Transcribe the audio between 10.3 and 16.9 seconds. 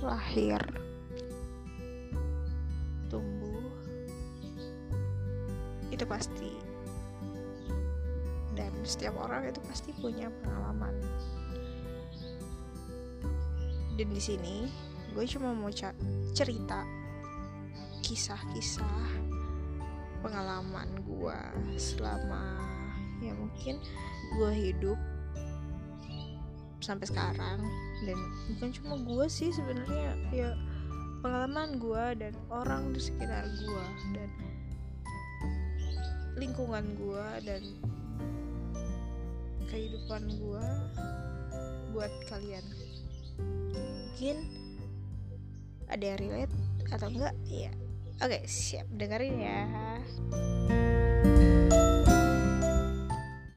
pengalaman. Dan di sini gue cuma mau cerita